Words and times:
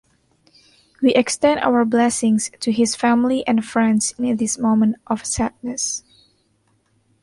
We 1.03 1.13
extend 1.13 1.59
our 1.59 1.85
blessings 1.85 2.49
to 2.61 2.71
his 2.71 2.95
family 2.95 3.45
and 3.45 3.63
friends 3.63 4.15
in 4.17 4.35
this 4.37 4.57
moment 4.57 4.95
of 5.05 5.23
sadness. 5.27 6.03